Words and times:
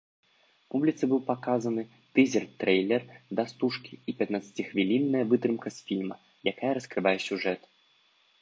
Публіцы 0.75 1.03
быў 1.11 1.19
паказаны 1.31 1.83
тызер-трэйлер 2.19 3.03
да 3.39 3.43
стужкі 3.51 3.93
і 4.13 4.15
пятнаццаціхвілінная 4.23 5.23
вытрымка 5.35 5.67
з 5.77 5.87
фільма, 5.91 6.15
якая 6.55 6.71
раскрывае 6.79 7.17
сюжэт. 7.29 7.61